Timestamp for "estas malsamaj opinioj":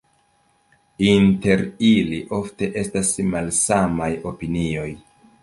2.85-4.89